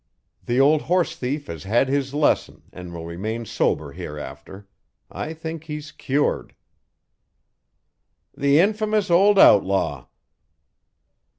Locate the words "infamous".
8.57-9.11